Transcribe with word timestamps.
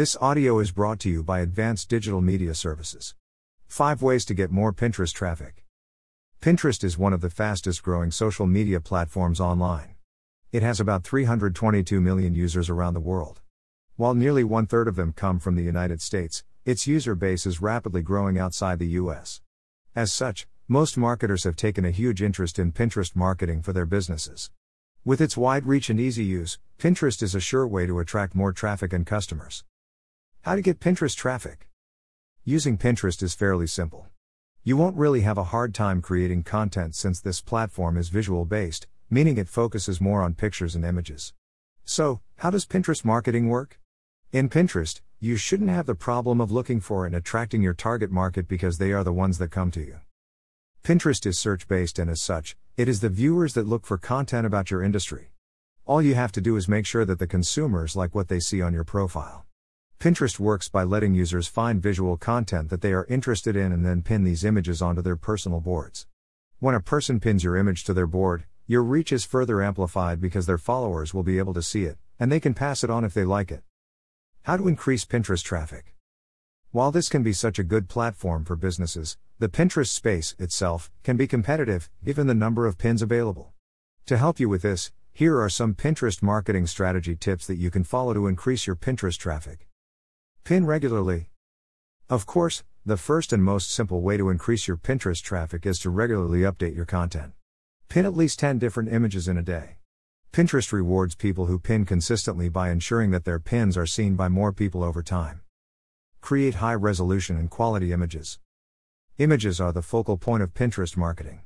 This 0.00 0.16
audio 0.18 0.60
is 0.60 0.70
brought 0.70 0.98
to 1.00 1.10
you 1.10 1.22
by 1.22 1.40
Advanced 1.40 1.90
Digital 1.90 2.22
Media 2.22 2.54
Services. 2.54 3.14
5 3.66 4.00
Ways 4.00 4.24
to 4.24 4.32
Get 4.32 4.50
More 4.50 4.72
Pinterest 4.72 5.12
Traffic. 5.12 5.62
Pinterest 6.40 6.82
is 6.82 6.96
one 6.96 7.12
of 7.12 7.20
the 7.20 7.28
fastest 7.28 7.82
growing 7.82 8.10
social 8.10 8.46
media 8.46 8.80
platforms 8.80 9.40
online. 9.40 9.96
It 10.52 10.62
has 10.62 10.80
about 10.80 11.04
322 11.04 12.00
million 12.00 12.34
users 12.34 12.70
around 12.70 12.94
the 12.94 13.00
world. 13.00 13.42
While 13.96 14.14
nearly 14.14 14.42
one 14.42 14.64
third 14.64 14.88
of 14.88 14.96
them 14.96 15.12
come 15.12 15.38
from 15.38 15.54
the 15.54 15.62
United 15.62 16.00
States, 16.00 16.44
its 16.64 16.86
user 16.86 17.14
base 17.14 17.44
is 17.44 17.60
rapidly 17.60 18.00
growing 18.00 18.38
outside 18.38 18.78
the 18.78 18.96
US. 19.02 19.42
As 19.94 20.10
such, 20.10 20.48
most 20.66 20.96
marketers 20.96 21.44
have 21.44 21.56
taken 21.56 21.84
a 21.84 21.90
huge 21.90 22.22
interest 22.22 22.58
in 22.58 22.72
Pinterest 22.72 23.14
marketing 23.14 23.60
for 23.60 23.74
their 23.74 23.84
businesses. 23.84 24.50
With 25.04 25.20
its 25.20 25.36
wide 25.36 25.66
reach 25.66 25.90
and 25.90 26.00
easy 26.00 26.24
use, 26.24 26.58
Pinterest 26.78 27.22
is 27.22 27.34
a 27.34 27.38
sure 27.40 27.68
way 27.68 27.84
to 27.84 27.98
attract 27.98 28.34
more 28.34 28.54
traffic 28.54 28.94
and 28.94 29.04
customers. 29.04 29.62
How 30.42 30.54
to 30.54 30.62
get 30.62 30.80
Pinterest 30.80 31.14
traffic? 31.14 31.68
Using 32.46 32.78
Pinterest 32.78 33.22
is 33.22 33.34
fairly 33.34 33.66
simple. 33.66 34.06
You 34.64 34.74
won't 34.74 34.96
really 34.96 35.20
have 35.20 35.36
a 35.36 35.52
hard 35.52 35.74
time 35.74 36.00
creating 36.00 36.44
content 36.44 36.94
since 36.94 37.20
this 37.20 37.42
platform 37.42 37.98
is 37.98 38.08
visual 38.08 38.46
based, 38.46 38.86
meaning 39.10 39.36
it 39.36 39.50
focuses 39.50 40.00
more 40.00 40.22
on 40.22 40.32
pictures 40.32 40.74
and 40.74 40.82
images. 40.82 41.34
So, 41.84 42.22
how 42.38 42.48
does 42.48 42.64
Pinterest 42.64 43.04
marketing 43.04 43.48
work? 43.48 43.78
In 44.32 44.48
Pinterest, 44.48 45.02
you 45.18 45.36
shouldn't 45.36 45.68
have 45.68 45.84
the 45.84 45.94
problem 45.94 46.40
of 46.40 46.50
looking 46.50 46.80
for 46.80 47.04
and 47.04 47.14
attracting 47.14 47.60
your 47.60 47.74
target 47.74 48.10
market 48.10 48.48
because 48.48 48.78
they 48.78 48.92
are 48.92 49.04
the 49.04 49.12
ones 49.12 49.36
that 49.36 49.50
come 49.50 49.70
to 49.72 49.80
you. 49.80 50.00
Pinterest 50.82 51.26
is 51.26 51.38
search 51.38 51.68
based 51.68 51.98
and 51.98 52.08
as 52.08 52.22
such, 52.22 52.56
it 52.78 52.88
is 52.88 53.02
the 53.02 53.10
viewers 53.10 53.52
that 53.52 53.68
look 53.68 53.84
for 53.84 53.98
content 53.98 54.46
about 54.46 54.70
your 54.70 54.82
industry. 54.82 55.32
All 55.84 56.00
you 56.00 56.14
have 56.14 56.32
to 56.32 56.40
do 56.40 56.56
is 56.56 56.66
make 56.66 56.86
sure 56.86 57.04
that 57.04 57.18
the 57.18 57.26
consumers 57.26 57.94
like 57.94 58.14
what 58.14 58.28
they 58.28 58.40
see 58.40 58.62
on 58.62 58.72
your 58.72 58.84
profile. 58.84 59.44
Pinterest 60.00 60.38
works 60.40 60.66
by 60.66 60.82
letting 60.82 61.14
users 61.14 61.46
find 61.46 61.82
visual 61.82 62.16
content 62.16 62.70
that 62.70 62.80
they 62.80 62.94
are 62.94 63.04
interested 63.10 63.54
in 63.54 63.70
and 63.70 63.84
then 63.84 64.00
pin 64.00 64.24
these 64.24 64.46
images 64.46 64.80
onto 64.80 65.02
their 65.02 65.14
personal 65.14 65.60
boards. 65.60 66.06
When 66.58 66.74
a 66.74 66.80
person 66.80 67.20
pins 67.20 67.44
your 67.44 67.54
image 67.54 67.84
to 67.84 67.92
their 67.92 68.06
board, 68.06 68.44
your 68.66 68.82
reach 68.82 69.12
is 69.12 69.26
further 69.26 69.62
amplified 69.62 70.18
because 70.18 70.46
their 70.46 70.56
followers 70.56 71.12
will 71.12 71.22
be 71.22 71.36
able 71.36 71.52
to 71.52 71.60
see 71.60 71.84
it, 71.84 71.98
and 72.18 72.32
they 72.32 72.40
can 72.40 72.54
pass 72.54 72.82
it 72.82 72.88
on 72.88 73.04
if 73.04 73.12
they 73.12 73.24
like 73.24 73.50
it. 73.50 73.62
How 74.44 74.56
to 74.56 74.68
increase 74.68 75.04
Pinterest 75.04 75.44
traffic. 75.44 75.94
While 76.70 76.92
this 76.92 77.10
can 77.10 77.22
be 77.22 77.34
such 77.34 77.58
a 77.58 77.62
good 77.62 77.86
platform 77.86 78.46
for 78.46 78.56
businesses, 78.56 79.18
the 79.38 79.50
Pinterest 79.50 79.90
space 79.90 80.34
itself 80.38 80.90
can 81.02 81.18
be 81.18 81.26
competitive, 81.26 81.90
given 82.02 82.26
the 82.26 82.32
number 82.32 82.66
of 82.66 82.78
pins 82.78 83.02
available. 83.02 83.52
To 84.06 84.16
help 84.16 84.40
you 84.40 84.48
with 84.48 84.62
this, 84.62 84.92
here 85.12 85.38
are 85.38 85.50
some 85.50 85.74
Pinterest 85.74 86.22
marketing 86.22 86.66
strategy 86.66 87.16
tips 87.16 87.46
that 87.46 87.58
you 87.58 87.70
can 87.70 87.84
follow 87.84 88.14
to 88.14 88.28
increase 88.28 88.66
your 88.66 88.76
Pinterest 88.76 89.18
traffic. 89.18 89.66
Pin 90.50 90.66
regularly. 90.66 91.28
Of 92.08 92.26
course, 92.26 92.64
the 92.84 92.96
first 92.96 93.32
and 93.32 93.40
most 93.40 93.70
simple 93.70 94.02
way 94.02 94.16
to 94.16 94.30
increase 94.30 94.66
your 94.66 94.76
Pinterest 94.76 95.22
traffic 95.22 95.64
is 95.64 95.78
to 95.78 95.90
regularly 95.90 96.40
update 96.40 96.74
your 96.74 96.86
content. 96.86 97.34
Pin 97.88 98.04
at 98.04 98.16
least 98.16 98.40
10 98.40 98.58
different 98.58 98.92
images 98.92 99.28
in 99.28 99.38
a 99.38 99.42
day. 99.42 99.76
Pinterest 100.32 100.72
rewards 100.72 101.14
people 101.14 101.46
who 101.46 101.60
pin 101.60 101.84
consistently 101.84 102.48
by 102.48 102.70
ensuring 102.70 103.12
that 103.12 103.24
their 103.24 103.38
pins 103.38 103.76
are 103.76 103.86
seen 103.86 104.16
by 104.16 104.28
more 104.28 104.52
people 104.52 104.82
over 104.82 105.04
time. 105.04 105.42
Create 106.20 106.56
high 106.56 106.74
resolution 106.74 107.36
and 107.36 107.48
quality 107.48 107.92
images. 107.92 108.40
Images 109.18 109.60
are 109.60 109.72
the 109.72 109.82
focal 109.82 110.16
point 110.16 110.42
of 110.42 110.52
Pinterest 110.52 110.96
marketing. 110.96 111.42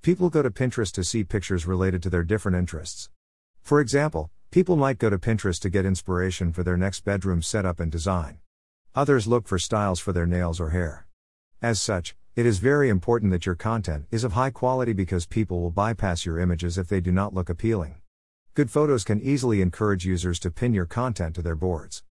People 0.00 0.30
go 0.30 0.42
to 0.42 0.50
Pinterest 0.52 0.92
to 0.92 1.02
see 1.02 1.24
pictures 1.24 1.66
related 1.66 2.04
to 2.04 2.08
their 2.08 2.22
different 2.22 2.56
interests. 2.56 3.10
For 3.62 3.80
example, 3.80 4.30
people 4.52 4.76
might 4.76 4.98
go 4.98 5.10
to 5.10 5.18
Pinterest 5.18 5.58
to 5.62 5.70
get 5.70 5.84
inspiration 5.84 6.52
for 6.52 6.62
their 6.62 6.76
next 6.76 7.00
bedroom 7.00 7.42
setup 7.42 7.80
and 7.80 7.90
design. 7.90 8.38
Others 8.96 9.26
look 9.26 9.48
for 9.48 9.58
styles 9.58 9.98
for 9.98 10.12
their 10.12 10.26
nails 10.26 10.60
or 10.60 10.70
hair. 10.70 11.06
As 11.60 11.80
such, 11.80 12.14
it 12.36 12.46
is 12.46 12.58
very 12.58 12.88
important 12.88 13.32
that 13.32 13.44
your 13.44 13.56
content 13.56 14.06
is 14.12 14.22
of 14.22 14.34
high 14.34 14.50
quality 14.50 14.92
because 14.92 15.26
people 15.26 15.60
will 15.60 15.72
bypass 15.72 16.24
your 16.24 16.38
images 16.38 16.78
if 16.78 16.86
they 16.86 17.00
do 17.00 17.10
not 17.10 17.34
look 17.34 17.48
appealing. 17.48 17.96
Good 18.54 18.70
photos 18.70 19.02
can 19.02 19.20
easily 19.20 19.60
encourage 19.60 20.06
users 20.06 20.38
to 20.38 20.50
pin 20.52 20.74
your 20.74 20.86
content 20.86 21.34
to 21.34 21.42
their 21.42 21.56
boards. 21.56 22.04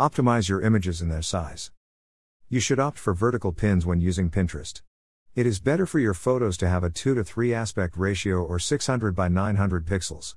Optimize 0.00 0.48
your 0.48 0.62
images 0.62 1.00
and 1.00 1.12
their 1.12 1.22
size. 1.22 1.70
You 2.48 2.58
should 2.58 2.80
opt 2.80 2.98
for 2.98 3.14
vertical 3.14 3.52
pins 3.52 3.86
when 3.86 4.00
using 4.00 4.30
Pinterest. 4.30 4.82
It 5.36 5.46
is 5.46 5.60
better 5.60 5.86
for 5.86 6.00
your 6.00 6.14
photos 6.14 6.56
to 6.56 6.68
have 6.68 6.82
a 6.82 6.90
2 6.90 7.14
to 7.14 7.22
3 7.22 7.54
aspect 7.54 7.96
ratio 7.96 8.42
or 8.42 8.58
600 8.58 9.14
by 9.14 9.28
900 9.28 9.86
pixels. 9.86 10.34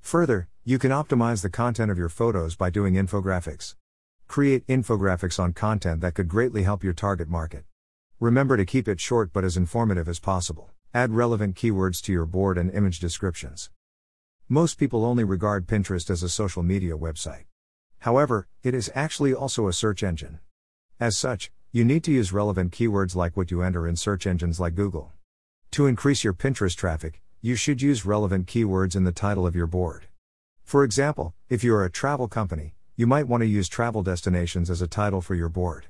Further, 0.00 0.48
you 0.64 0.80
can 0.80 0.90
optimize 0.90 1.42
the 1.42 1.50
content 1.50 1.92
of 1.92 1.98
your 1.98 2.08
photos 2.08 2.56
by 2.56 2.70
doing 2.70 2.94
infographics. 2.94 3.76
Create 4.32 4.66
infographics 4.66 5.38
on 5.38 5.52
content 5.52 6.00
that 6.00 6.14
could 6.14 6.26
greatly 6.26 6.62
help 6.62 6.82
your 6.82 6.94
target 6.94 7.28
market. 7.28 7.64
Remember 8.18 8.56
to 8.56 8.64
keep 8.64 8.88
it 8.88 8.98
short 8.98 9.30
but 9.30 9.44
as 9.44 9.58
informative 9.58 10.08
as 10.08 10.18
possible. 10.18 10.70
Add 10.94 11.12
relevant 11.12 11.54
keywords 11.54 12.00
to 12.04 12.12
your 12.12 12.24
board 12.24 12.56
and 12.56 12.70
image 12.70 12.98
descriptions. 12.98 13.68
Most 14.48 14.78
people 14.78 15.04
only 15.04 15.22
regard 15.22 15.66
Pinterest 15.66 16.08
as 16.08 16.22
a 16.22 16.30
social 16.30 16.62
media 16.62 16.96
website. 16.96 17.44
However, 17.98 18.48
it 18.62 18.72
is 18.72 18.90
actually 18.94 19.34
also 19.34 19.68
a 19.68 19.72
search 19.74 20.02
engine. 20.02 20.38
As 20.98 21.18
such, 21.18 21.52
you 21.70 21.84
need 21.84 22.02
to 22.04 22.10
use 22.10 22.32
relevant 22.32 22.72
keywords 22.72 23.14
like 23.14 23.36
what 23.36 23.50
you 23.50 23.60
enter 23.60 23.86
in 23.86 23.96
search 23.96 24.26
engines 24.26 24.58
like 24.58 24.74
Google. 24.74 25.12
To 25.72 25.86
increase 25.86 26.24
your 26.24 26.32
Pinterest 26.32 26.74
traffic, 26.74 27.20
you 27.42 27.54
should 27.54 27.82
use 27.82 28.06
relevant 28.06 28.46
keywords 28.46 28.96
in 28.96 29.04
the 29.04 29.12
title 29.12 29.46
of 29.46 29.54
your 29.54 29.66
board. 29.66 30.06
For 30.64 30.84
example, 30.84 31.34
if 31.50 31.62
you 31.62 31.74
are 31.74 31.84
a 31.84 31.90
travel 31.90 32.28
company, 32.28 32.76
you 32.94 33.06
might 33.06 33.26
want 33.26 33.40
to 33.40 33.46
use 33.46 33.70
travel 33.70 34.02
destinations 34.02 34.68
as 34.68 34.82
a 34.82 34.86
title 34.86 35.22
for 35.22 35.34
your 35.34 35.48
board. 35.48 35.86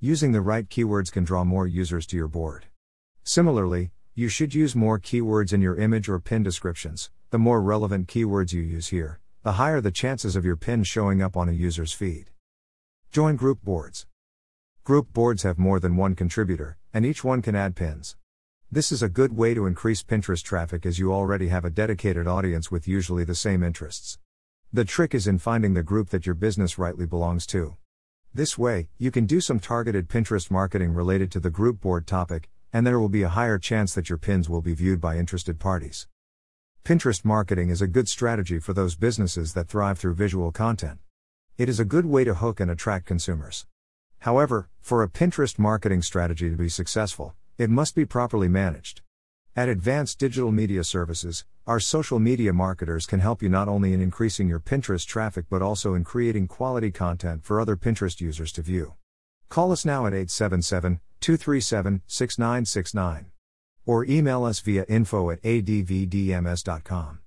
Using 0.00 0.32
the 0.32 0.40
right 0.40 0.66
keywords 0.66 1.12
can 1.12 1.22
draw 1.22 1.44
more 1.44 1.66
users 1.66 2.06
to 2.06 2.16
your 2.16 2.28
board. 2.28 2.66
Similarly, 3.22 3.90
you 4.14 4.30
should 4.30 4.54
use 4.54 4.74
more 4.74 4.98
keywords 4.98 5.52
in 5.52 5.60
your 5.60 5.76
image 5.76 6.08
or 6.08 6.18
pin 6.18 6.42
descriptions. 6.42 7.10
The 7.30 7.38
more 7.38 7.60
relevant 7.60 8.08
keywords 8.08 8.54
you 8.54 8.62
use 8.62 8.88
here, 8.88 9.20
the 9.42 9.52
higher 9.52 9.82
the 9.82 9.90
chances 9.90 10.36
of 10.36 10.44
your 10.46 10.56
pin 10.56 10.84
showing 10.84 11.20
up 11.20 11.36
on 11.36 11.50
a 11.50 11.52
user's 11.52 11.92
feed. 11.92 12.30
Join 13.12 13.36
group 13.36 13.62
boards. 13.62 14.06
Group 14.84 15.12
boards 15.12 15.42
have 15.42 15.58
more 15.58 15.78
than 15.78 15.96
one 15.96 16.14
contributor, 16.14 16.78
and 16.94 17.04
each 17.04 17.22
one 17.22 17.42
can 17.42 17.54
add 17.54 17.76
pins. 17.76 18.16
This 18.72 18.90
is 18.90 19.02
a 19.02 19.10
good 19.10 19.36
way 19.36 19.52
to 19.52 19.66
increase 19.66 20.02
Pinterest 20.02 20.42
traffic 20.42 20.86
as 20.86 20.98
you 20.98 21.12
already 21.12 21.48
have 21.48 21.66
a 21.66 21.70
dedicated 21.70 22.26
audience 22.26 22.70
with 22.70 22.88
usually 22.88 23.24
the 23.24 23.34
same 23.34 23.62
interests. 23.62 24.18
The 24.70 24.84
trick 24.84 25.14
is 25.14 25.26
in 25.26 25.38
finding 25.38 25.72
the 25.72 25.82
group 25.82 26.10
that 26.10 26.26
your 26.26 26.34
business 26.34 26.76
rightly 26.76 27.06
belongs 27.06 27.46
to. 27.46 27.78
This 28.34 28.58
way, 28.58 28.90
you 28.98 29.10
can 29.10 29.24
do 29.24 29.40
some 29.40 29.58
targeted 29.58 30.10
Pinterest 30.10 30.50
marketing 30.50 30.92
related 30.92 31.32
to 31.32 31.40
the 31.40 31.48
group 31.48 31.80
board 31.80 32.06
topic, 32.06 32.50
and 32.70 32.86
there 32.86 33.00
will 33.00 33.08
be 33.08 33.22
a 33.22 33.30
higher 33.30 33.58
chance 33.58 33.94
that 33.94 34.10
your 34.10 34.18
pins 34.18 34.46
will 34.46 34.60
be 34.60 34.74
viewed 34.74 35.00
by 35.00 35.16
interested 35.16 35.58
parties. 35.58 36.06
Pinterest 36.84 37.24
marketing 37.24 37.70
is 37.70 37.80
a 37.80 37.86
good 37.86 38.10
strategy 38.10 38.58
for 38.58 38.74
those 38.74 38.94
businesses 38.94 39.54
that 39.54 39.68
thrive 39.68 39.98
through 39.98 40.12
visual 40.12 40.52
content. 40.52 40.98
It 41.56 41.70
is 41.70 41.80
a 41.80 41.86
good 41.86 42.04
way 42.04 42.24
to 42.24 42.34
hook 42.34 42.60
and 42.60 42.70
attract 42.70 43.06
consumers. 43.06 43.66
However, 44.18 44.68
for 44.82 45.02
a 45.02 45.08
Pinterest 45.08 45.58
marketing 45.58 46.02
strategy 46.02 46.50
to 46.50 46.56
be 46.56 46.68
successful, 46.68 47.34
it 47.56 47.70
must 47.70 47.94
be 47.94 48.04
properly 48.04 48.48
managed. 48.48 49.00
At 49.58 49.68
Advanced 49.68 50.20
Digital 50.20 50.52
Media 50.52 50.84
Services, 50.84 51.44
our 51.66 51.80
social 51.80 52.20
media 52.20 52.52
marketers 52.52 53.06
can 53.06 53.18
help 53.18 53.42
you 53.42 53.48
not 53.48 53.66
only 53.66 53.92
in 53.92 54.00
increasing 54.00 54.48
your 54.48 54.60
Pinterest 54.60 55.04
traffic 55.04 55.46
but 55.50 55.62
also 55.62 55.94
in 55.94 56.04
creating 56.04 56.46
quality 56.46 56.92
content 56.92 57.44
for 57.44 57.60
other 57.60 57.74
Pinterest 57.74 58.20
users 58.20 58.52
to 58.52 58.62
view. 58.62 58.94
Call 59.48 59.72
us 59.72 59.84
now 59.84 60.06
at 60.06 60.12
877 60.12 61.00
237 61.18 62.02
6969. 62.06 63.32
Or 63.84 64.04
email 64.04 64.44
us 64.44 64.60
via 64.60 64.84
info 64.88 65.32
at 65.32 65.42
advdms.com. 65.42 67.18